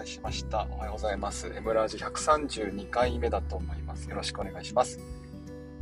[0.00, 0.66] 介しました。
[0.70, 1.46] おはようございます。
[1.48, 4.08] エムラージ132回目だと思います。
[4.08, 4.98] よろしくお願いします。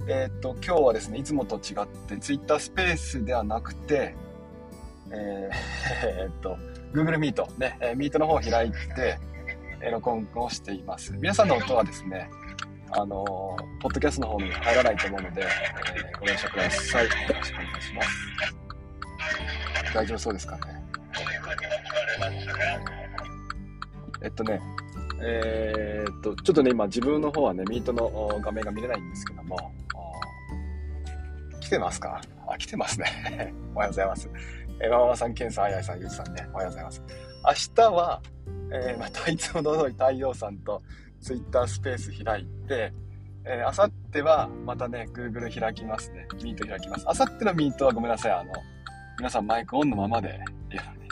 [0.09, 4.17] えー、っと、今日はですね、いつもと違って Twitter スペースではなくて、
[5.11, 5.15] えー、
[6.23, 6.57] えー、っと、
[6.93, 9.19] Google Meet ね、えー、Meet の方を開いて、
[9.81, 11.13] え録音をしています。
[11.13, 12.29] 皆さんの音はですね、
[12.91, 15.45] あのポッドキャストの方に入らないと思うので、え
[16.19, 17.05] ご了承ください。
[17.05, 18.09] よろしくお願いします。
[19.95, 20.79] 大丈夫そうですかね？
[24.23, 24.61] えっとね、
[25.21, 29.57] えー、っと、ちょっとね、今自分の方はね、ミートの画面が見れないんですけども、
[31.61, 32.21] 来てますか？
[32.47, 33.53] あ、来てますね。
[33.75, 34.31] おはようございます。
[34.81, 37.03] えー、ママさん、ケンさん、あやいさん、ゆうじさんね、おはようございます。
[37.45, 38.23] 明日は、
[38.73, 40.83] えー、またいつもの通り太陽さんと
[41.21, 42.93] ツイッタースペース開いて、
[43.45, 46.27] えー、あさってはまたね、Google 開きますね。
[46.43, 47.05] ミート開きます。
[47.09, 48.33] あさってのミートはごめんなさい。
[48.33, 48.53] あの、
[49.19, 50.41] 皆さんマイクオンのままで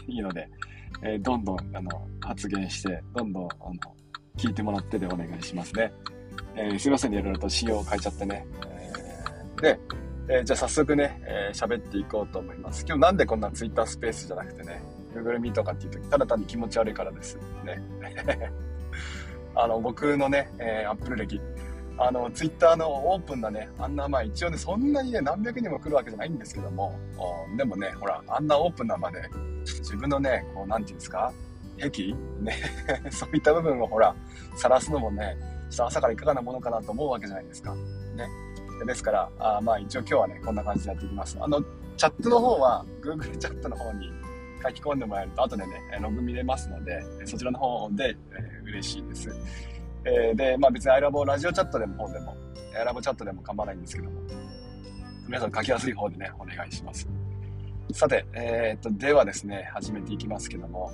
[0.07, 0.49] いいので、
[1.03, 3.75] えー、どんどんあの発言して、どんどんあの
[4.37, 5.93] 聞いてもらってでお願いしますね。
[6.55, 8.47] えー、すいませんね、いろいろと仕様を変えちゃってね。
[8.67, 9.81] えー、で、
[10.29, 12.85] えー、じゃあ早速ね、えー、喋っていこうと思います。
[12.87, 14.83] 今日なんでこんな Twitter スペースじゃなくてね、
[15.15, 17.39] Google Meet とかっていう時、ただ単に気持ち悪いからです。
[17.65, 17.83] ね。
[19.55, 21.41] あの、僕のね、えー、Apple 歴、
[21.99, 26.99] あの、ツイッターのオープンなね、あんな、まあ一応ね、そんなにね、何百人も来るわけじゃないんですけども、
[27.57, 29.23] でもね、ほら、あんなオープンな場で、
[29.65, 31.33] 自分のね、こう、なんていうんですか、
[31.79, 32.15] 癖？
[32.41, 32.55] ね、
[33.11, 34.15] そういった部分をほら、
[34.57, 35.37] 晒すのもね、
[35.71, 37.75] ちょっと朝からいかがなものかなと思うわけじゃないですか。
[37.75, 38.29] ね。
[38.87, 41.39] ですから、あまあ一応今日はね、こんな感じでやっていきます。
[41.41, 41.63] あの、
[41.97, 44.11] チャットの方は、Google チャットの方に
[44.63, 49.31] 書き込んでもらえると、後でね、ログ見れますので、そちらの方で、えー、嬉しいです。
[50.07, 52.37] えー、で、まあ別にアイラボラジオチャットでも方でも、
[52.79, 54.21] アイラボチャットでも構わないんですけども、
[55.27, 57.09] 皆さん書きやすい方でね、お願いします。
[57.93, 60.91] さて、えー、っと、ではですね、始めていきますけども、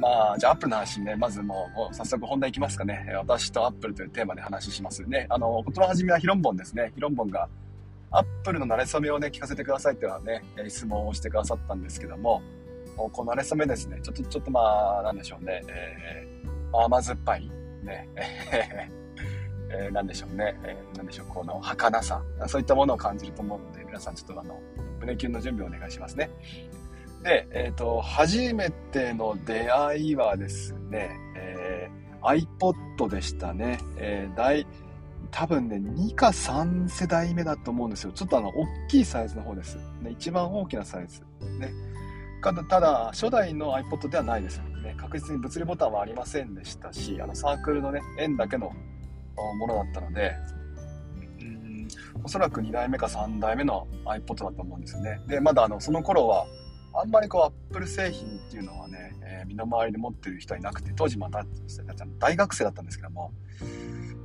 [0.00, 3.06] まあ、じゃあ、アップルの話ね、まずもう、早速本題いきますかね。
[3.16, 5.26] 私とアップルというテーマで話しますね。
[5.30, 6.92] あの、ことの始めはヒロンボンですね。
[6.94, 7.48] ヒロンボンが、
[8.10, 12.42] アップルの馴れ初めをね、聞かせてくださいっていうのはね、質問をしてくださったんですけども、
[12.96, 17.50] この馴れ初めですね、ちょっと、ちょっとまあ、なんでしょうね、えー、甘酸っぱい、
[17.82, 18.08] ね、
[19.70, 24.60] えー、なんでしょうね、えー、なんでしょう、この儚さ、そういったものを感じると思うので、皆さんちょっとあの、
[25.00, 26.30] 胸キュンの準備をお願いしますね。
[27.22, 33.78] で、えっ、ー、と、初めての出会いはですね、えー、iPod でしたね。
[33.96, 34.66] えー、大、
[35.30, 38.12] 多分ね、2か3世代目だと思うんですよ。
[38.12, 39.76] ちょっとあの、大きいサイズの方です。
[40.02, 41.22] ね、一番大きなサイズ。
[41.58, 41.72] ね。
[42.68, 44.60] ただ、初代の iPod ではないです。
[44.84, 48.70] ね、確実に物理ボタンはありませんでしたし、あの、サークルのね、円だけの
[49.58, 50.36] ものだったので、
[51.40, 51.88] うん、
[52.22, 55.20] おそらく2代目か3代目の iPod だと思うんですよね。
[55.26, 56.46] で、まだあの、その頃は、
[56.96, 61.44] あんまりこう、Apple 製品っていうのはね、えー、身の回りで持ってる人はいなくて、当時また、
[62.20, 63.32] 大学生だったんですけども、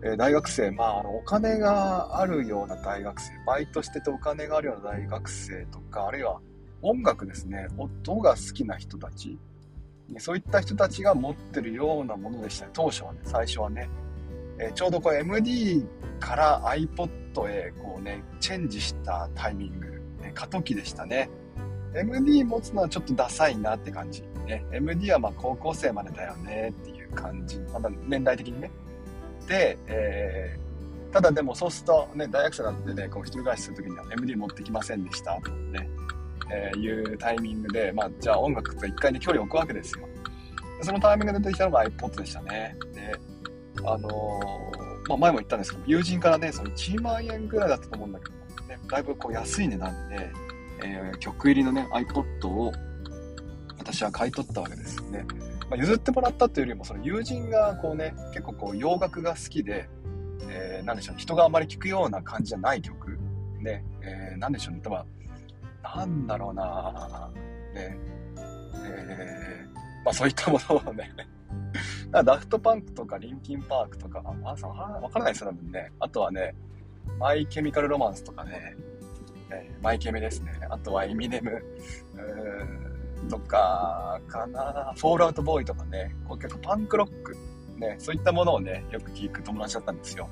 [0.03, 6.39] えー、大学生、まあ、あの、お金があるような大学生、バイトしててお金があるような大学生とか、あるいは
[6.81, 9.37] 音楽ですね、音が好きな人たち、
[10.17, 13.89] そういった人たちが持ってるようなものでしたね、当初はね、最初はね。
[14.61, 15.85] えー、ちょうどこう MD
[16.19, 17.09] から iPod
[17.47, 19.87] へこうね、チェンジしたタイミング、
[20.21, 21.29] ね、過渡期でしたね。
[21.95, 24.23] MD 持つのはちょっとダサいなって感じ。
[24.45, 27.59] ね、MD はま高校生までだよねっていう感じ。
[27.73, 28.71] まだ年代的にね。
[29.47, 35.89] で、えー、ただでもそうするとね、大学生だってね、こう一人暮らしするときには MD 持ってきませんでしたとね、
[36.51, 40.07] えー、いうタイミングで、まあじゃあ音楽と一回で距離を置くわけですよ。
[40.81, 42.75] そのタイミングで出てきたのが iPod でしたね。
[42.93, 43.15] で、
[43.85, 50.31] あのー、まあ前も言ったんですけど、友人からね、その1万円ぐらいだったと思うんだけど、ね、だいぶこう安い値段で、
[50.83, 52.71] えー、曲入りのね、iPod を
[53.77, 55.25] 私は買い取ったわけですよね。
[55.69, 59.87] まあ、譲ってもらったというよりも、その友人がこうね、結構こう洋楽が好きで、
[60.49, 63.19] えー、なんでしょうね、人があまり聴くような感じじゃない曲。
[63.59, 65.05] ね、えー、なんでしょうね、例えば、
[65.83, 67.29] なんだろうな。
[67.73, 67.97] ね、
[68.85, 71.11] えー、まあそういったものをね。
[72.11, 75.91] ダフトパンクとかリンキンパークとか、あ、さわからないですよ、多分ね。
[75.99, 76.55] あとはね、
[77.19, 78.75] マイケミカルロマンスとかね、
[79.51, 80.59] えー、マイケメですね。
[80.69, 81.63] あとはエミネム、
[83.29, 87.35] とか、かな、フォールアウトボーイとかね、こう結構パンクロック、
[87.77, 90.29] ね、そういったものをね、よく聞く友達だったんですよ。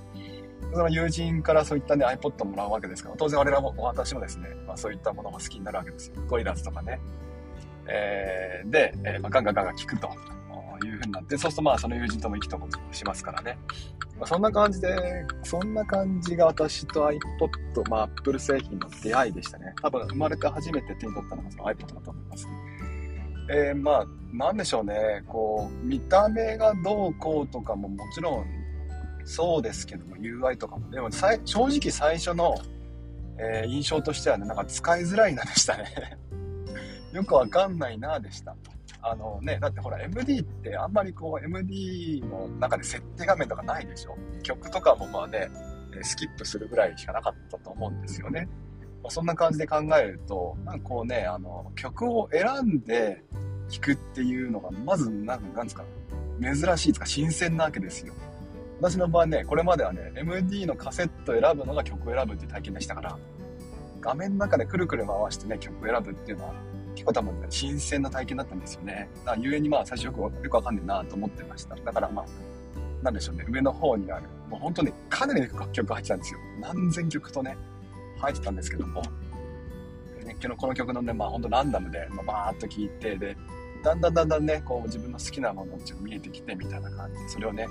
[0.73, 6.15] その友人からそういったね、iPod もらうわけですから、当然我々も、私もですね、まあ、そういったものが好きになるわけですよ。
[6.27, 6.99] ゴリラズとかね。
[7.87, 10.07] えー、で、えー、まあ、ガンガンガンガン聞くと
[10.85, 13.57] いう風になって、そうするとまあその友人とも意気投合しますからね。
[14.17, 19.73] まあ、そんな感じで、そんな感じが私と iPod、まあ Apple 製品の出会いでしたね。
[19.81, 22.47] 多分生まれて初めて手に取ったのがその iPod だと思います。
[23.49, 28.56] えー、まあ、なんでしょうね、こう、見た目がどうこうとかももちろん
[29.27, 30.89] そうですけども、UI とかも。
[30.89, 32.55] でも、正直最初の、
[33.37, 36.17] えー、印象としてはね、なんか使いづらいなでしたね。
[37.11, 38.55] よくわかんないなでした。
[39.01, 44.17] あのね、だってほら MD ってあんまりこう MD の中で設定画面とかないでしょ。
[44.43, 45.49] 曲とかもまあね、
[46.01, 48.47] スキップするぐらいしかなかったと思うんですよね。
[49.03, 53.23] まあ、そんな感じで考えると、なんかこうね、あの、曲を選んで
[53.69, 55.83] 弾くっていうのが、まず、なんなんですか、
[56.41, 58.13] 珍しいとか新鮮なわけですよ。
[58.79, 63.17] 私の場合ね、これまではね、MD のカセット選ぶのが曲を選ぶっていう体験でしたから、
[64.01, 66.53] 画面の中でくるくる回してね、曲を選ぶっていうのは、
[66.93, 69.09] 結構多分ね、新鮮な体験だったんですよね。
[69.25, 71.75] だから、ゆえにまあ、最初よくよくわかんねえなと思ってました。
[71.75, 72.25] だからまあ、
[73.03, 76.39] なんでしょうね、上の方にある、もう本当にかなり楽曲が入ってたんですよ。
[76.61, 77.57] 何千曲とね、
[78.19, 79.01] 入ってたんですけども、
[80.23, 83.35] ね、今日この曲のね、まあ本当ランダムで、まあ、バーっと聴いて、で、
[83.83, 87.67] だんだんだんだんね、こう自分の好きなものが見えてきてみたいな感じで、それをね、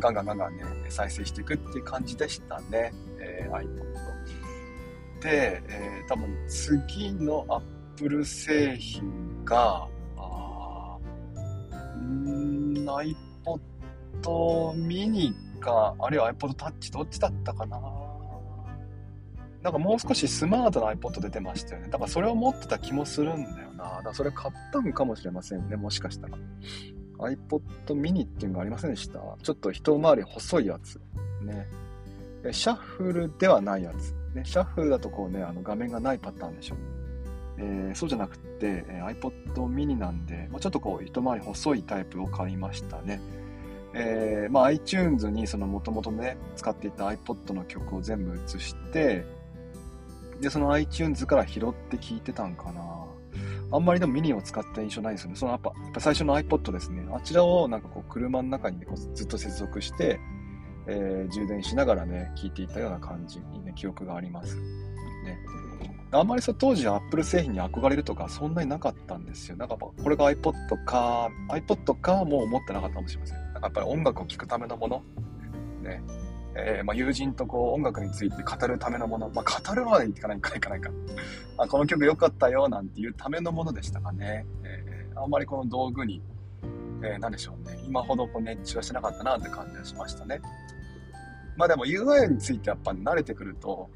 [0.00, 3.90] ガンガンガンガンね、再生していくっていう感じでしたね、えー、iPod。
[5.20, 9.86] で、えー、多分次の Apple 製品が、
[10.16, 10.98] あ
[11.98, 13.14] ん iPod
[14.74, 17.78] mini か、あるいは iPod Touch どっちだったかな
[19.62, 21.88] なんかもう少しスマートな iPod 出てましたよね。
[21.90, 23.84] だからそれを持ってた気もするんだよな。
[23.84, 25.76] だからそれ買ったんかもしれませんね。
[25.76, 26.38] もしかしたら。
[27.20, 29.20] iPod mini っていうのがありませんでした？
[29.42, 31.00] ちょっと一回り細いやつ。
[31.42, 31.66] ね。
[32.52, 34.14] シャッフルではないやつ。
[34.34, 36.76] ね、シャッフルだとこうね、あの画面がないパターンでしょ。
[37.58, 39.32] えー、そうじゃなくて、えー、iPod
[39.66, 43.20] mini なんで、まあ、ちょっとこう一回り細いタイプを買いましたね。
[43.92, 49.26] えー、まあ、iTunes にその元々ね、使っていた iPod の曲を全部移して、
[50.40, 52.89] で、その iTunes から拾って聞いてたんかな。
[53.72, 55.36] あんまりでもミニを使った印象ないですよね。
[55.36, 57.06] そのやっぱ、やっぱ最初の iPod ですね。
[57.12, 60.18] あちらをなんかこう車の中にね、こうずっと接続して、
[60.86, 64.56] えー、充電しながらね、聞いていたような感じにね、記憶があります。
[64.56, 65.38] ね。
[66.12, 69.56] あんまりそ当時 Apple 製品に憧れるとかそんなになかったんですよ。
[69.56, 70.52] なんかこれが iPod
[70.84, 73.36] か、iPod かもう思ってなかったかもしれません。
[73.36, 75.02] なんかやっぱり音楽を聴くためのもの、
[75.82, 76.02] ね、
[76.54, 80.90] えー、まあ、友人とこう音楽について語るためのもの、まあ、語るまでいかないかいかないか。
[81.58, 86.22] あこの曲良かったよなんていうためのものでしたかね、えー、あんまりこの道具に、
[87.02, 87.78] えー、何でしょうね。
[87.86, 90.40] 今ほどこう熱中はしてなかったなって感じがしましたね。
[91.56, 93.90] まあでも UI についてやっぱ慣れてくると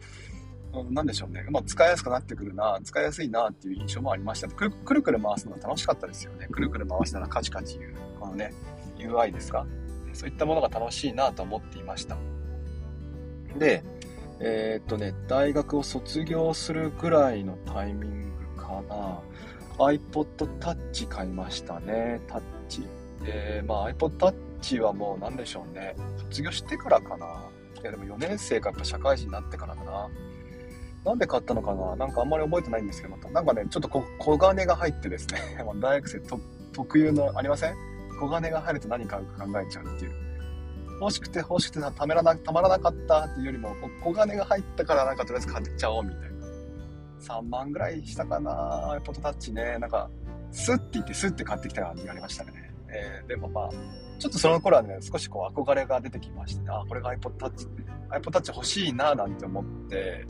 [0.91, 4.49] 何でしょうね、まあ、使いやすくなってくるな使いやすいなっていう印象もありました。
[4.49, 6.47] くるくる回すのが楽しかったですよね。
[6.49, 8.53] くるくる回したらカチカチ言うこのね
[8.99, 9.67] UI ですか。
[10.13, 12.17] そういったものが楽しいなと思っていました。
[13.59, 13.83] で、
[14.41, 19.21] えー、っとね、大学を卒業するぐらいのタイミングかな。
[19.79, 22.83] iPod Touch 買いましたね、タッチ。
[23.25, 25.97] で、まあ iPod Touch はもう何でしょうね。
[26.31, 27.27] 卒業してからかな。
[27.81, 30.09] いやでも4年生かやっぱ社会人になってからだな。
[31.05, 35.39] なんで買ったのかななんかあんまり覚えてないんですけど、なんかね、ちょっと小金が入ってですね、
[35.81, 36.21] 大学生
[36.73, 37.77] 特有のありません？
[38.19, 40.13] 小金が入ると何買うか考えちゃうっていう。
[41.05, 46.35] 欲しくて欲しくてためらなたまらなかったっていうよりも小金が入ったからなんかとりあえず買っちゃおうみたいな。
[47.21, 48.99] 3万ぐらいしたかな。
[49.05, 50.11] ポトタッチねなんか
[50.51, 52.53] スッて言ってスッて買ってきた感じがありましたね、
[52.89, 53.71] えー、でもまあ
[54.19, 57.69] ちょっとその頃はね少しこう憧れが出てきまして、ね、あこれが iPod Touch
[58.11, 60.25] iPod Touch 欲しいななんて思って、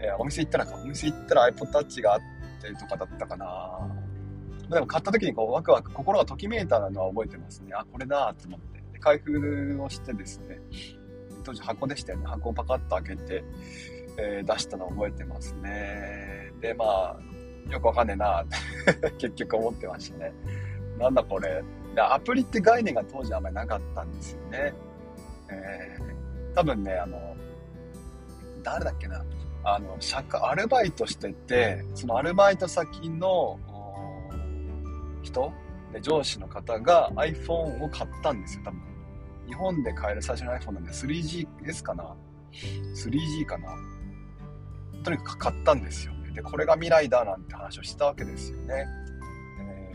[0.00, 2.20] えー、お店行ったらお店行ったら iPod Touch があっ
[2.62, 3.78] てとかだったかな。
[4.70, 7.72] でも買った時にこうワクワク心がときめいたのは覚えてますね。
[7.74, 8.81] あこれだと思って。
[9.02, 10.60] 開封をしてですね、
[11.44, 12.26] 当時箱でしたよね。
[12.26, 13.44] 箱をパカッと開けて、
[14.16, 16.52] えー、出したのを覚えてますね。
[16.60, 17.18] で、まあ、
[17.70, 20.32] よくわかんねえなって 結局思ってましたね。
[20.98, 21.62] なんだこれ。
[21.94, 24.72] で、アプリって概念が当時あんまりなかったんですよね。
[25.50, 27.36] えー、多分ね、あの、
[28.62, 29.24] 誰だっけな。
[29.64, 33.58] あの、社会、アルバイトしてて、そのアルバイト先の
[35.22, 35.52] 人？
[35.92, 38.80] で上司の方が iPhone を買ったんですよ、多分。
[39.52, 42.16] 日本で買える最初の iPhone なんで 3GS かな
[42.52, 43.76] ?3G かな？
[45.04, 46.30] とにかく買ったんですよね。
[46.30, 48.86] で、これが未来だなんて話をしたわけですよね。
[49.60, 49.92] え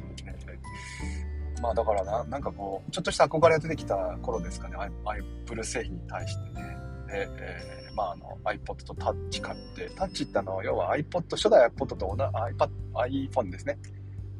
[1.57, 6.77] ー、まあだからな、なんかこう、ちょっとした憧れが出てきた頃ですかね、Apple 製品に対してね。
[7.07, 13.79] で、えー、まああの iPod と Touch 買って、Touch ってあの、要は iPod、初代 iPod と iPad、iPhone ですね。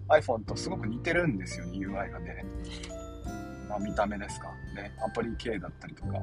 [0.10, 2.46] iPhone とすごく似てるんですよね、UI がね。
[3.68, 4.48] ま、見た目ですか。
[4.76, 6.22] ね、アプリ系だったりとか。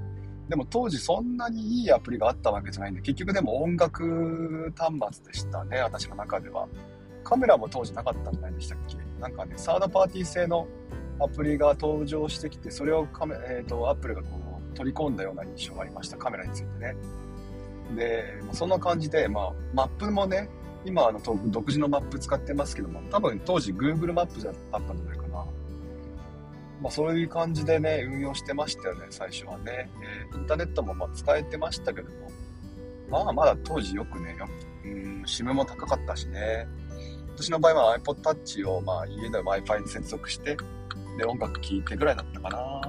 [0.48, 6.68] でも当時そんなにいいアプリがあったわけじゃないんで、結局でも音楽端末でしたね、私の中では。
[7.22, 10.68] カメラも当時なかったんじゃないでしたっけなんかね、サードパーティー製の
[11.18, 14.28] アプリが登場してきて、それをカメ、えーと、アップルがこ
[14.72, 16.94] う取り込んだような印象がありました、カメラについてね。
[17.96, 20.48] で、そんな感じで、まあ、マップもね、
[20.84, 25.23] 今あの独自のマップ使ってますけども、多分当時 Google マップじゃあったんじゃないか。
[26.80, 29.90] まあそういう感じでね、運用してましたよね、最初はね。
[30.30, 32.30] えー、インターネットもま使えてましたけども、
[33.08, 34.36] まあまだ当時よくね、
[34.84, 36.66] うん、SIM も高かったしね。
[37.36, 40.56] 私の場合は iPod Touch をまあ家で Wi-Fi に接続して、
[41.18, 42.80] で、音楽聴いてぐらいだったかな。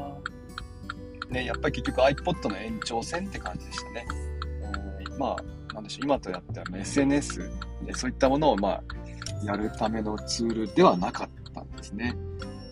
[1.30, 4.08] ね、やっぱり結局 iPod の延長線って感じでしたね。
[5.12, 7.40] うん、まあ、なんでしょう、今とやっては SNS
[7.84, 8.84] でそういったものをまあ、
[9.44, 12.16] やるためのツールではなかったんですね。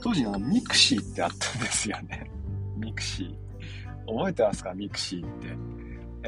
[0.03, 2.29] 当時の mixi ってあったんですよね。
[2.77, 4.13] mixi。
[4.13, 4.74] 覚えてますか？
[4.73, 5.48] mixi って。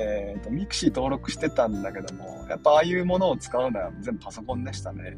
[0.02, 5.18] えっ、ー、と、 mixi 登録してたんだけども、やっぱああいうものを使うのは全部パソコンでしたね。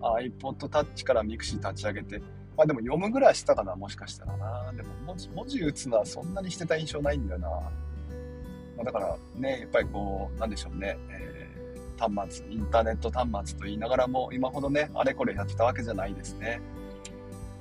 [0.00, 2.18] iPod Touch から mixi 立ち上げて、
[2.54, 4.72] まあでも読むぐらいしたかな、もしかしたらな。
[4.74, 7.48] でも文字、文字打つのはそんなにしてた印象ないんだよな。
[7.48, 16.60] まあ、だからね、やっぱりこう、なんでしょうね、えー、端末、インターネット端末と言いながらも、今ほどね、あれこれやってたわけじゃないですね。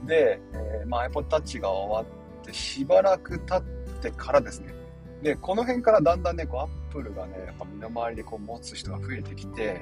[0.06, 4.74] で、えー、まあ iPod Touch が終わってしばらく経ってからですね、
[5.22, 9.82] で、この辺からだんだんね、こう、アップルがね、やっぱ身の回りでこう持つ人が増えてきて、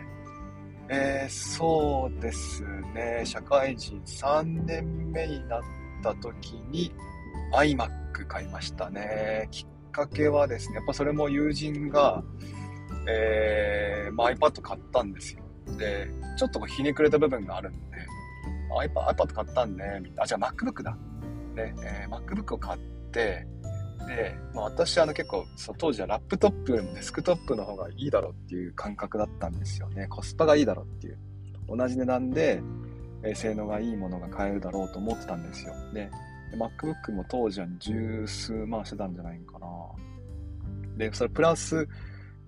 [0.89, 2.63] えー、そうです
[2.93, 5.61] ね、社会人3年目になっ
[6.01, 6.93] た時に
[7.53, 9.47] iMac 買いましたね。
[9.51, 12.23] きっかけはですね、やっぱそれも友人が、
[13.07, 15.43] えー、まあ、iPad 買ったんですよ。
[15.77, 17.92] で、ちょっとこうひねくれた部分があるんで、
[18.81, 20.97] iPad, iPad 買ったんね、あ、じゃあ MacBook だ。
[21.55, 22.79] ね、えー、MacBook を買っ
[23.11, 23.45] て、
[24.07, 30.07] で、まあ、私あの結構そう当時はラップトップよりもデスクトップの方がいいだろうっていう感覚だったんですよね。
[30.07, 31.17] コスパがいいだろうっていう。
[31.67, 32.61] 同じ値段で、
[33.23, 35.73] え性能がいいものが買えるだろうと思ってたんですよ。
[35.93, 36.09] で、
[36.57, 39.67] MacBook も当時は十数万してたんじゃないかな。
[40.97, 41.87] で、それプラス、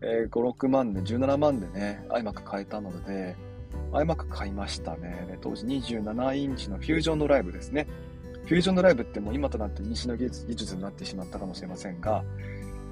[0.01, 3.35] えー、5、6万で、17万でね、iMac 買えたので、
[3.91, 5.25] iMac 買いましたね。
[5.29, 7.87] で当時27インチのフュージョンドライブですね。
[8.45, 12.23] フュージョンドライブってもう今となって西の技術になってしまったかもしれませんが、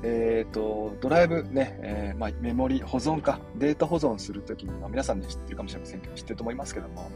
[0.04, 7.10] えっ、ー、と、ドライブね、えー、まあ、メモリ保存か、データ保存するときに、まあ、皆さんね知ってるかもしれませんけど、知ってると思いますけども、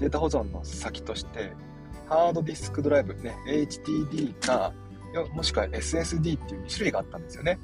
[0.00, 1.52] データ保存の先として、
[2.08, 4.72] ハードディスクドライブ、ね、HDD か、
[5.34, 7.58] もしくは SSD っていう2種類があったんですよね。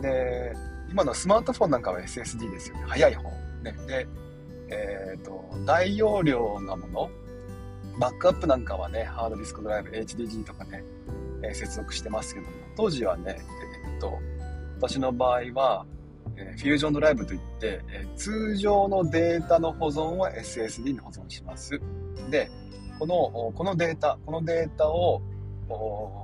[0.00, 0.54] で、
[0.90, 2.84] 今のスマートフォンなんかは SSD ですよね。
[2.86, 3.28] 早い方。
[3.62, 3.72] ね。
[3.86, 4.06] で、
[4.70, 7.10] えっ、ー、と、大容量なもの、
[7.98, 10.84] バックアップなんかはね、ハードディスクドライブ、HDD とかね、
[11.42, 13.38] えー、接続してますけども、当時はね、
[13.94, 14.18] え、っと、
[14.80, 15.86] 私の場合は、
[16.36, 21.80] えー、フュージョンドライブといって、えー、通常のデータの保存は SSD に保存します。
[22.30, 22.50] で、
[22.98, 25.22] この、このデータ、このデータを、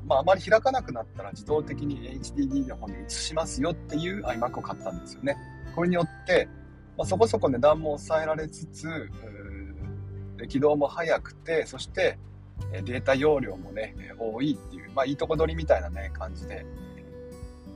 [0.06, 5.37] まあ、あまり開かなくなったら自動的に HDD の方に移しますよっていう iMac を買ったんですよね。
[5.75, 6.49] これによって、
[6.97, 9.11] まあ、そこそこ値段も抑えられつつ、
[10.49, 12.18] 起動も速くて、そして
[12.73, 16.64] データ容量もね、多いっていう、まあいいとこ取りみたいなね、感じで、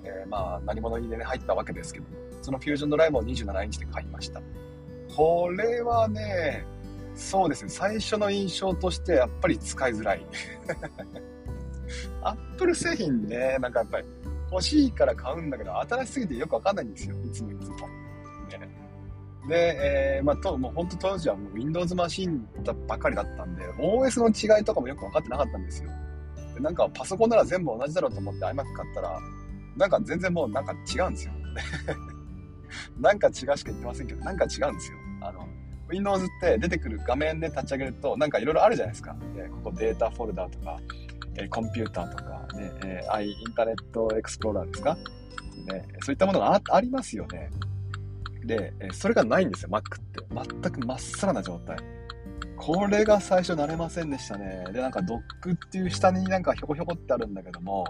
[0.04, 2.06] えー、まあ何者にね、入ったわけですけど、
[2.42, 4.40] そのフュージョンドライブを27インチで買いました。
[5.16, 6.64] これはね、
[7.14, 10.26] そうですね、最初の印象としてやっぱり使いづらい。
[12.23, 14.06] アップル製品ね、なんかやっぱり
[14.50, 17.76] 欲しいから買うんだけど、新しすぎてよくわかんないんですよ、いつもいつも。
[19.49, 25.91] で、えー、まあ、と、もう本当当時はもう Windows マシンだばかりだったんで、OS の違いとかもよく分かってなかったんですよ。
[26.55, 29.21] でなんかパソコンなら全部同じだろうと思って iMac 買ったら、
[29.77, 31.33] なんか全然もうなんか違うんですよ。
[32.99, 34.99] なんか違うしか言ってませんけど、なんか違うんですよ。
[35.21, 35.49] あの、
[35.89, 39.17] Windows って出てくる画面で立ち上げると、なんかいろいろあるじゃないですか。
[39.37, 40.79] でここデータフォルダーとか、
[41.37, 42.25] えコンピューターとか、
[42.55, 47.51] ね、えー、インターネットエクスプローラーですか、ね、そういったものがありますよね。
[48.47, 50.21] で、それがないんですよ、Mac って。
[50.63, 51.77] 全くまっさらな状態。
[52.57, 54.65] これが最初慣れませんでしたね。
[54.73, 57.85] で、なんかドックっていう下になんかひょこひょこってあるんだけども、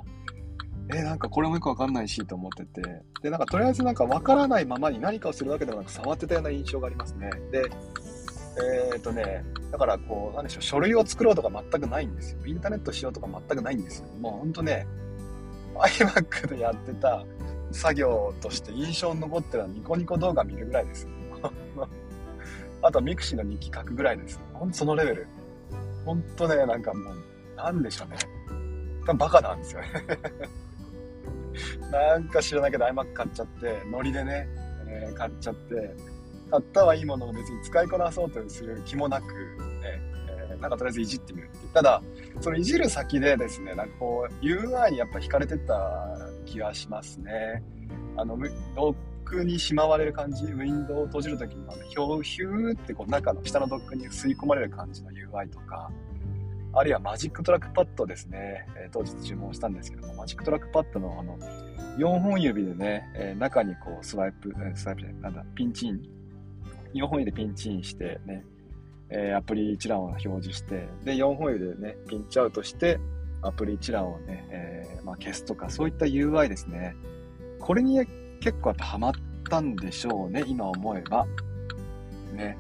[0.93, 2.83] えなんかこれもよくわかんないしと思ってて、
[3.23, 7.31] で、なんかとりあえずなんかわからないままに何かをするわけでもなく触ってたような印象がありますね。
[7.51, 7.65] で、
[8.93, 12.47] えっ、とね、だからこう、なんでしょう、書類を作ろうとか全くないんですよ。
[12.47, 14.09] インターネットしようとか全くないんですよ。
[14.21, 14.87] もうほんとね、
[15.75, 17.25] iMac でやってた
[17.75, 21.09] 作業として印象に残ってるのはニコニコ動画見るぐらいです。
[22.83, 24.41] あと mixi の日記書くぐらいです。
[24.53, 25.27] ほんとそのレベル。
[26.05, 28.17] ほんとね、なんかもう、なんでしょうね。
[29.13, 29.89] バカなんですよね
[31.93, 34.49] なんか知らないけど iMac 買っちゃって、ノリでね、
[34.87, 35.95] えー、買っちゃって、
[36.51, 40.01] 買ったはいいものを別に使いこなそうとする気もなく、ね、
[40.51, 41.69] えー、なんかとりあえずいじってみるって。
[41.75, 42.03] ただ、
[42.41, 45.75] そのいじる先でですね、なんかこう、UI にやっぱ惹かれてた
[46.45, 47.63] 気がしますね。
[48.17, 48.39] あの、
[48.77, 51.65] ドックにしまわれる感じ、ウィンドウを閉じるときに、
[52.23, 55.91] ヒューってこう中の下のドックに吸い込まれる感じの UI とか、
[56.77, 61.39] あるいは Magic Trackpad ですね、えー、当日注文したんですけども、 Magic Trackpad のあの、
[61.99, 66.03] 4本指でね、えー、中にこうスワイプ、スワイプじゃない、なんだ、ピンチイン、
[66.95, 68.45] 4本指でピンチインしてね、
[69.09, 72.99] えー、アプリ一覧を表示して、で、4本指でね、ピンチアウトして、
[73.45, 76.97] アプリ一覧をね、えー、まあ、消すとか、そういった UI ですね。
[77.61, 77.99] これに
[78.41, 79.13] 結構やっぱハマっ
[79.49, 81.27] たんでしょうね、今思えば。
[82.33, 82.57] ね。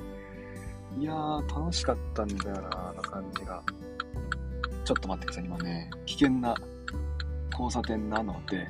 [0.99, 3.63] いやー、楽しかったんだよな、あの感じが。
[4.85, 6.55] ちょっと待ってください、今ね、危険な
[7.51, 8.69] 交差点なので、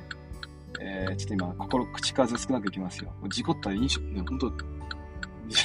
[0.79, 3.11] えー、ちょっと今、心、口数少なくいきますよ。
[3.29, 4.51] 事故ったら飲食、ね、本当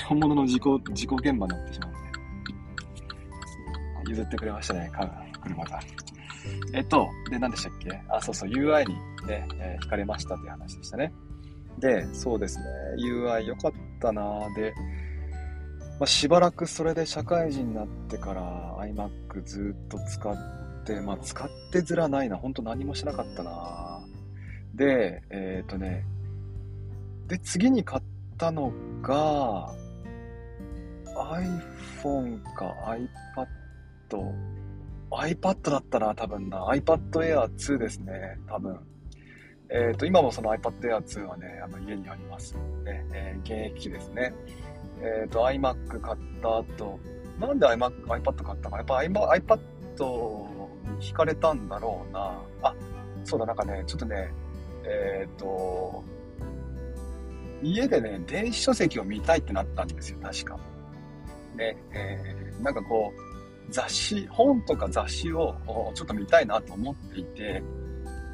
[0.09, 1.95] 本物の事故、事故現場になってしまうん
[4.05, 4.11] で。
[4.11, 4.91] 譲ってくれましたね、
[5.43, 5.81] 車が。
[6.73, 8.03] えっと、で、何でしたっけ？
[8.09, 8.95] あ、そうそう、UI に
[9.27, 11.13] ね、えー、惹かれましたという話でしたね。
[11.79, 12.65] で、そうですね、
[12.99, 14.23] UI 良かったな
[14.55, 14.75] で、
[15.99, 20.37] まあ、しばらくそれで社会人になってから iMac ずっと使っ
[20.85, 22.37] て、まあ、使ってずらないな。
[22.37, 24.01] ほんと何もしなかったな。
[24.75, 26.05] で、えっ、とね、
[27.27, 28.03] で、次に買っ
[28.39, 29.75] たのが、
[31.15, 33.47] iPhone か iPad。
[35.11, 36.67] iPad だったな、多分な。
[36.67, 38.79] iPad Air 2ですね、多分。
[39.69, 43.05] えっ、ー、と、今もその iPad Air 2はね、あの家にありますね。
[43.13, 44.33] えー、現役機ですね。
[45.01, 47.01] えっ、ー、と、iMac 買った後、
[47.39, 48.77] なんで iMac、iPad 買ったか。
[48.77, 49.61] やっぱ iPad に
[51.01, 52.43] 惹かれたんだろうな。
[52.63, 52.75] あ、
[53.25, 54.33] そうだ、なんかね、ちょっとね、
[54.85, 56.05] えっ、と、
[57.63, 60.59] 家でね、電子書籍を見たいってなったんですよ、確か。
[61.57, 63.30] ね、えー、なんかこう、
[63.71, 65.55] 雑誌、本とか雑誌を
[65.95, 67.63] ちょっと見たいなと思っていて、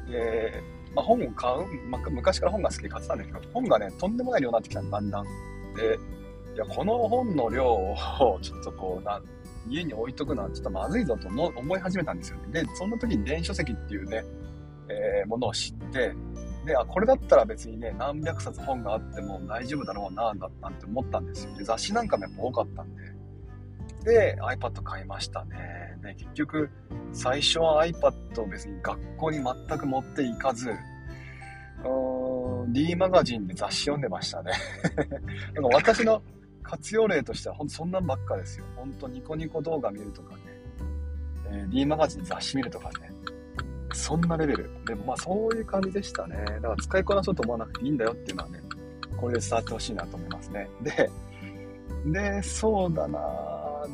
[0.09, 0.63] で、
[0.95, 5.25] まあ、本を買う、まあ、昔から本が好きで買ってたんだけど、本がね、とんでもない量になってきただんだん。
[5.75, 5.99] で、
[6.55, 7.95] いや、この本の量を
[8.41, 9.21] ちょっとこうな、
[9.69, 12.63] 家に置いとくのはちょっとまずいぞと思い始めたんですよね。
[12.63, 14.23] で、そんな時に電子書籍っていうね、
[14.89, 16.13] えー、ものを知って、
[16.65, 21.55] で、あ、これだったら別にね、何百冊本があっても大丈夫だろうな、なんて思ったんですよ。
[21.57, 23.16] で、雑誌なんかもやっぱ多かったんで。
[24.07, 25.97] で、iPad 買いましたね。
[26.01, 26.69] で、結局、
[27.11, 30.71] 最初は iPad を別に学校に全く持っていかず、
[32.69, 34.53] D マガジンで雑誌読んでましたね。
[35.53, 36.21] なんか私の
[36.63, 38.65] 活用例としてはほんとそんなんばっかですよ。
[38.77, 40.41] ほんとニコニコ動画見るとかね、
[41.49, 43.11] えー、D マガジン雑誌見るとかね、
[43.93, 44.69] そんなレベル。
[44.85, 46.45] でもまあそういう感じでしたね。
[46.45, 48.61] だから使いこなそうと思わなくていいんだよっていうのはね、
[49.17, 50.69] これで伝わってほしいなと思いますね。
[50.81, 51.09] で、
[52.05, 53.19] で、そうだな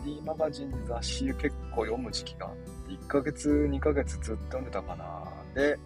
[0.06, 5.24] D マガジン雑誌結構読む時期があって、1ヶ月、2ヶ月ずっと読んでたかな
[5.56, 5.78] で、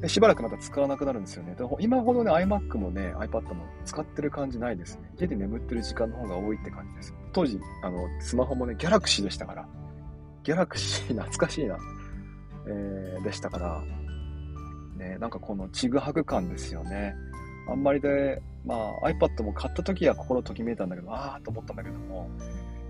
[0.00, 1.54] でしばらくまた使わなくなるんですよね。
[1.54, 5.12] でも今ほどね、iMac もね、iPad も使ってる感じないですね。
[5.18, 7.14] 家で眠ってる時間の方が多いって感じです。
[7.32, 9.68] 当時、あの、スマホもね、ギャラクシーでしたから、
[10.42, 11.78] ギャラクシー懐かしいな、
[12.66, 13.82] えー、でしたから、
[14.96, 17.14] ね、なんかこのちぐはぐ感ですよね。
[17.68, 22.28] あんまりで、まあ iPad も買った時は心ときめいたんだけど、ああと思ったんだけども、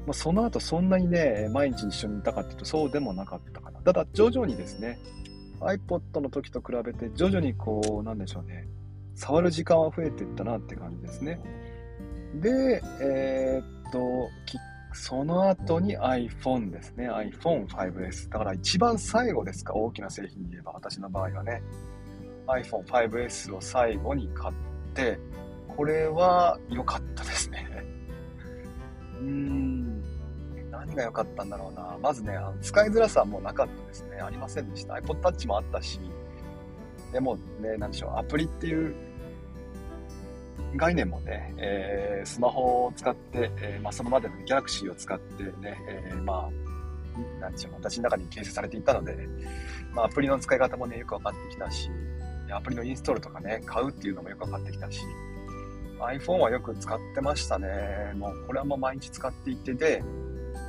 [0.07, 3.81] まあ、その後そんなにね、毎日一緒にいたかっていうとそうでもなかったかな。
[3.81, 4.99] ただ徐々にですね、
[5.61, 8.67] iPod の時と比べて徐々にこう、なんでしょうね、
[9.15, 11.41] 触る時間は増えていったなって感じですね。
[12.41, 14.29] で、えー、っと、
[14.95, 17.11] その後に iPhone ですね。
[17.11, 18.31] iPhone 5S。
[18.31, 21.63] だから一番最後ですか、大きな製品で言えば、私の場合はね。
[22.47, 24.55] iPhone 5S を最後に買っ
[24.95, 25.19] て、
[25.69, 27.67] これは良かったですね。
[29.21, 29.62] うん。
[30.87, 31.97] 何が良かったんだろうな。
[32.03, 34.21] まずね、あの使いづらさはもうなかったですね。
[34.21, 34.95] ありませんでした。
[34.95, 36.01] iPod Touch もあったし、
[37.13, 38.95] でもね、なんでしょう、アプリっていう
[40.77, 49.17] 概念もね、えー、スマホを使って、えー、まあ、そのまでの Galaxy を使ってね、えー、まあ、なんでしょう、私の中に形成されていたので、
[49.95, 51.91] まあ、アプリの使い方もね、よく分かってきたし、
[52.51, 55.03] アプリのインストールとかね、買うっていうのもよく分かってきたし、
[56.01, 58.13] iPhone はよく使ってましたね。
[58.17, 60.03] もう、これはもう毎日使っていてで、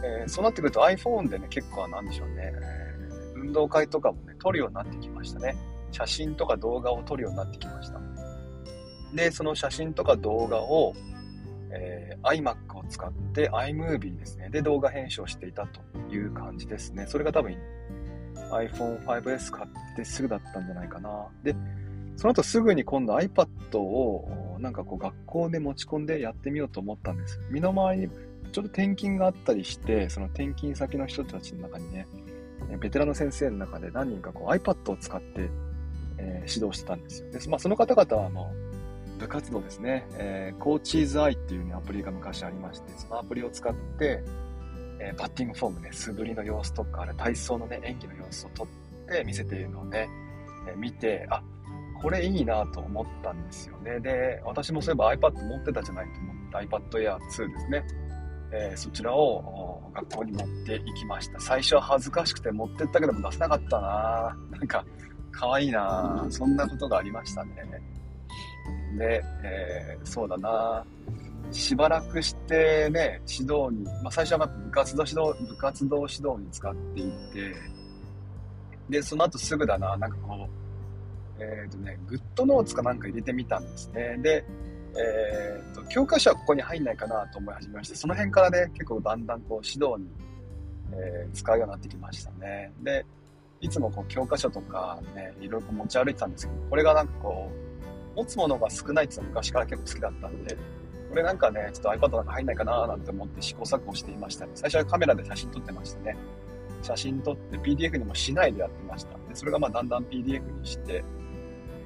[0.04, 5.56] えー、そうなってくると iPhone でね、結構なんでしょうね、えー、運動会とかもね、撮るようになってきましたね。
[5.92, 8.02] 写真とか動画を撮るようになってきました。
[9.16, 10.94] で、その写真とか動画を、
[11.72, 14.50] えー、iMac を使って iMovie ですね。
[14.50, 15.82] で、動画編集をしていたと
[16.14, 17.06] いう感じですね。
[17.08, 17.56] それが多分
[18.52, 21.28] iPhone 5S 買ってすぐだったんじゃないかな。
[21.44, 21.56] で、
[22.16, 27.40] その後すぐに今度 iPad をなんかこう学校で持ち込んでやってみようと思ったんです。
[27.50, 28.10] 身の回り
[28.54, 32.08] ちょっと転勤があったりして、その転勤先の人たちの中にね、
[32.80, 35.50] ベテランの先生の中で何人かこう iPad を使って、
[36.20, 37.32] えー、指導してたんですよ。
[37.32, 38.52] でまあ、その方々はあの
[39.20, 44.24] 部活動ですね、えー、コーチーズアイっていう、ね、アプリが昔ありまして、そのアプリを使って、
[45.00, 48.68] えー、バッティングフォームね、素振りの様子とか、あれ体操のね、演技の様子を撮っ
[49.12, 50.08] て見せているのをね、
[50.68, 51.42] えー、見て、あ、
[52.02, 54.00] これいいなと思ったんですよね。
[54.00, 58.03] で、私もそういえば iPad 持ってたじゃないと思って iPad Air 2ですね。
[58.56, 61.40] えー、そちらを学校に持っていきました。
[61.40, 64.86] 最初は恥ずかしくて持ってったけども出せなかったななんか、
[65.32, 67.54] 可愛いなそんなことがありましたね。
[68.98, 70.86] で、えー、そうだな
[71.52, 77.56] しばらくしてね、指導に、まあ、最初は部活動指導、部活動指導に使っていて、
[78.90, 80.48] で、その後すぐだな、なんかこ
[81.40, 84.18] う、えっ、ー、とね、グッドノーツかなんか入れてみたんですね。
[84.22, 84.46] で、
[84.96, 90.08] えーと、教科書はここに入んないかなと思い始めまして、その辺からね、結構だんだんこう指導に、
[90.92, 92.72] えー、使うようになってきましたね。
[92.82, 93.06] で、
[93.62, 97.50] いつもこう教科書とかね、いろいろ持ち歩いてたんですけど、これがなんかこ
[98.16, 100.58] う、持つものが少ないっていうのは昔から結構好きだったんで、
[101.10, 104.52] これなんかね、ちょっと iPad なんか入んないかななんて思って試行錯誤していましたね。
[104.56, 106.18] 最初はカメラで写真撮ってましたね。
[106.82, 109.14] 写真撮って PDF にもしないでやってました。
[109.14, 111.04] で、それがまあだんだん PDF にして、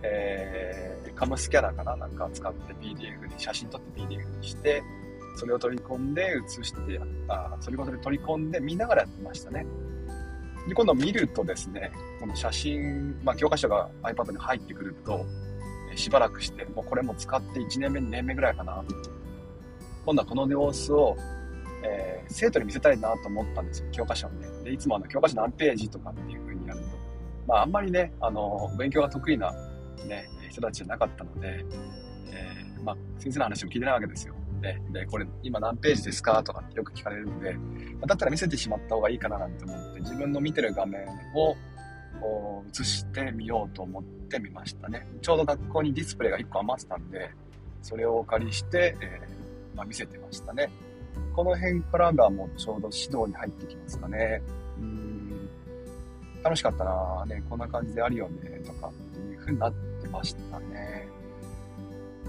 [0.10, 4.84] えー、カムスキャラかななんか使って PDF に、写真撮って PDF にして、
[5.36, 9.66] それを取り込んで写してあ、それこそで取り込んで見ながらやってましたね。
[10.68, 15.26] で、今度見るとですね、この写真、まあ、教科書が iPad に入ってくると、
[15.94, 18.84] えしばらくして、もうこれも使って1年目、2年目ぐらいかな。
[20.06, 21.16] 今度はこの様子を、
[21.84, 24.48] えー、生徒に見せたいなと思ったんですよ、教科書をね。
[24.64, 26.86] で、いつもあの教科書何ページとかっていう風にやると、
[27.48, 29.54] まあ、あんまりね、あの、勉強が得意な
[30.06, 31.66] ね、人たちじゃなかったので、
[32.32, 34.36] えー、まあ、先生の話も聞いてないわけですよ。
[34.62, 36.42] で、でこれ今何ページですか？
[36.44, 37.56] とかってよく聞かれるので、
[38.06, 41.06] だったら見せてしまった方がいいかななんて思って、自分の見てる画面
[41.36, 41.56] を
[42.72, 45.08] 映してみようと思ってみましたね。
[45.22, 47.30] ちょうど学校にディスプレイが1個余ってたんで、
[47.82, 50.70] それをお借りして、えー、まあ、見せてましたね。
[51.36, 54.42] この辺からがもうちょうど指導に入ってきますかね。
[54.80, 55.17] うん
[56.44, 61.08] 楽しかったなね、こんな感じであるよね、とかっていう風になってましたね。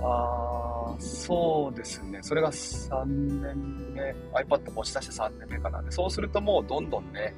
[0.01, 2.21] あそうですね。
[2.23, 5.83] それが3年目、iPad 持ち出して3年目かな。
[5.83, 7.35] でそうするともうどんどんね、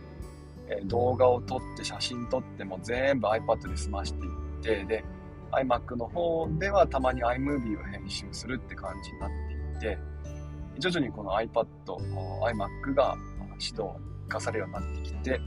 [0.68, 5.04] え動画を撮って写真撮っても全部 iPad で済ましていって、で、
[5.52, 9.30] iMac の方ではたまに iMovie を編集するって感じになっ
[9.80, 9.98] ていて、
[10.78, 13.16] 徐々にこの iPad、iMac が
[13.58, 13.88] 指導に
[14.24, 15.40] 生かされるようになってきて、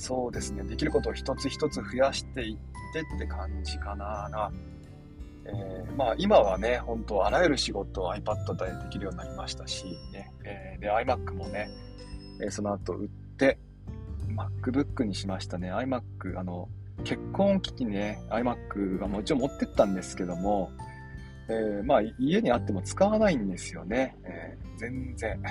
[0.00, 2.56] そうですね、できることを一つ一つ増やしていっ
[2.94, 4.50] てって感じかな。
[5.44, 11.68] えー、まあ今はね、本当あらゆる仕事を iPad でできるようになりましたし、ね、えー、で、iMac もね、
[12.42, 13.58] え、その後売って、
[14.62, 15.70] MacBook にしましたね。
[15.70, 16.02] iMac、
[16.38, 16.70] あの、
[17.04, 20.70] 結婚機器ね、iMac はもちろん持ってったんですけども、
[21.50, 24.16] えー、まあ家にあっても使わないんですよね。
[24.24, 25.42] えー、全然。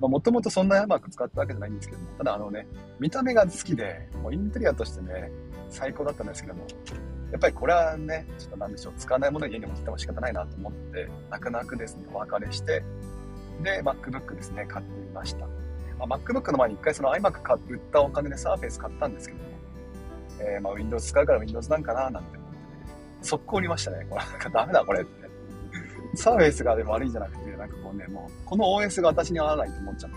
[0.00, 2.66] もともとそんな iMac 使ったわけじゃないんですけども、ただあのね、
[2.98, 5.30] 見た目が好きで、もうインテリアとしてね、
[5.70, 6.66] 最高だったんですけども、
[7.32, 12.82] やっぱりこれはね、ちょっとなんでしょう、使わないものを家に持ってても仕方ないなと思って、泣く泣くですね、お別れして、
[13.62, 15.46] で、MacBook ですね、買ってみました。
[15.98, 19.44] まあ、MacBook の前に一回その iMac 買売ったお金で Surface 買ったんですけども、
[20.40, 22.62] えー、まあ Windows 使うから Windows なんかななんて思ってね、
[23.22, 24.06] 速攻売りましたね。
[24.10, 25.25] これなんかダメだこれって。
[26.16, 30.16] サーフェイスがでも悪いんじゃなくて、なんかこうね、もう、この OS が私に合わないと思っちゃって、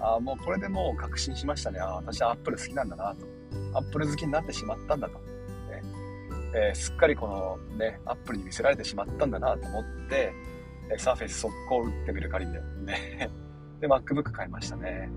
[0.00, 1.80] ああ、もうこれでもう確信しましたね。
[1.80, 3.26] ああ、私は Apple 好きなんだなと。
[3.78, 5.34] Apple 好きになってしまったんだと。
[6.54, 10.32] えー、すっかりこのね、アップルに見せられてしまったんだなと思って、
[10.88, 13.30] えー、サーフェイス速攻打ってみる仮で、ね。
[13.80, 15.10] で、MacBook 買いましたね。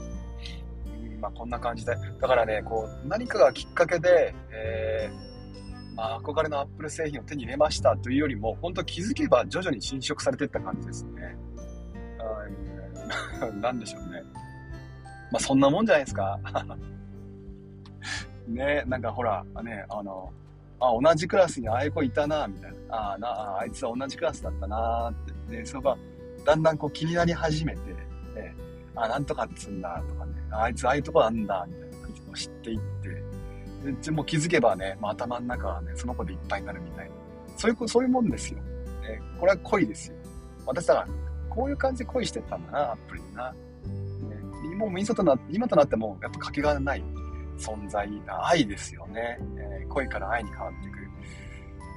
[0.88, 1.96] うん、まあこんな感じで。
[2.20, 5.27] だからね、こう、何かがきっかけで、えー、
[5.98, 11.36] あ憧れのアップル製品を手に入れましたというよりも、本当気づけば徐々に侵食されていった感じですね。
[13.62, 14.24] なんでしょうね。
[15.32, 16.40] まあそんなもんじゃないですか。
[18.48, 20.32] ね、なんかほら、ね、あの、
[20.80, 22.96] あ、同じクラスにああいう子いたな、みたいな。
[22.96, 25.14] ああ、あいつは同じクラスだったな、っ
[25.50, 25.58] て。
[25.58, 25.98] で、そこが、
[26.46, 27.80] だんだんこう気になり始めて、
[28.38, 28.54] え
[28.96, 30.34] あ、なんとかっつんだ、とかね。
[30.52, 33.27] あいつああいうとこなんだ、みたいなのを知っていって、
[33.94, 37.16] で、もう気づけばね、まあ、頭の中はね、その子でいっぱいになるみたいな。
[37.56, 38.60] そういう、そういうもんですよ。
[39.02, 40.16] ね、これは恋ですよ。
[40.66, 41.08] 私だから、
[41.50, 43.52] こういう感じで恋してったんだな、アップルにな。
[43.52, 47.04] ね、もう今とな今となっても、やっぱかけがえない
[47.58, 48.10] 存在、
[48.44, 49.40] 愛ですよね。
[49.58, 50.98] えー、恋から愛に変わっていく。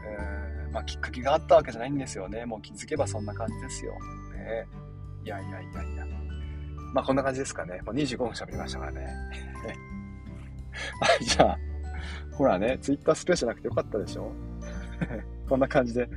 [0.06, 2.46] えー、まあ、きっかけがあったわけじゃないんですよね。
[2.46, 3.92] もう気づけばそんな感じですよ。
[3.92, 4.66] ね、
[5.24, 6.06] いやいやいやいや。
[6.92, 7.80] まあ、こんな感じですかね。
[7.84, 9.06] もう25分喋りましたからね。
[11.00, 11.58] はい、じゃあ、
[12.32, 14.32] ほらね、ツイッタースペースじゃなくてよかったでしょ？
[15.48, 16.08] こんな感じで、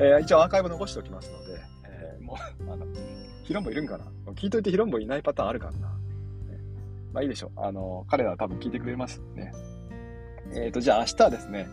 [0.00, 2.36] えー、一応アーカイブ残しておきますので、えー、もう、
[2.72, 2.86] あの、
[3.42, 4.04] ヒロンボいるんかな？
[4.34, 5.78] 聞いといてヒロンボいないパターンあるかな？
[5.78, 5.84] ね、
[7.12, 7.60] まあいいでしょう。
[7.60, 9.52] あの、彼らは多分聞いてくれますね。
[10.52, 11.68] えっ、ー、と、じゃあ明日はですね、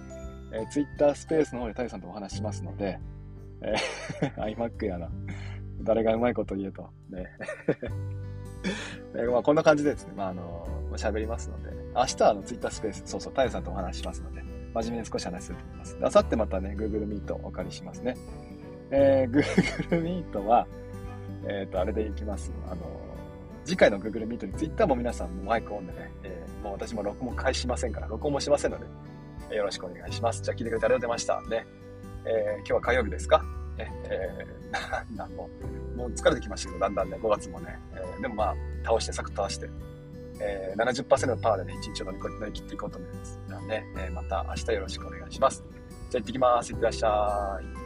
[0.53, 2.99] えー、ツイッタースペースの方でタイさんとお話しますので、
[3.61, 5.09] えー、 iMac やな。
[5.83, 6.89] 誰がうまいこと言えと。
[7.09, 7.27] ね。
[9.15, 14.41] えまあ、こんな感じでですね、まあ、あの、喋りますので、明日はあのツイッタースペース、そうそう、タイさんとお話しますので、
[14.73, 15.97] 真面目に少し話すると思います。
[16.01, 18.17] あさってまたね、Google Meet お借りしますね。
[18.91, 19.31] えー、
[19.89, 20.67] Google Meet は、
[21.47, 22.51] えっ、ー、と、あれでいきます。
[22.69, 22.81] あの、
[23.65, 28.85] 次回の Google Meet に Twitter も皆さんもマイクオンでね、えー、もう私も録音返しませんから、録音もしませんので、
[29.49, 30.41] えー、よろしくお願いします。
[30.41, 31.49] じゃあ聞いてくれてありがとうございました。
[31.49, 31.65] ね、
[32.25, 33.43] えー、今日は火曜日ですか？
[33.77, 35.49] ね、えー、 なんだも
[35.93, 39.69] う、もう疲れてきましたけど、だんだんね、5月もね、えー、でもまあ、倒して、サクッと倒して、
[40.41, 43.39] えー、70%のパワーでね、一日を乗り乗り切っていこうと思います。
[43.47, 45.63] なので、えー、また明日よろしくお願いします。
[46.09, 46.71] じゃあ行ってきます。
[46.71, 47.80] いってらっしゃい。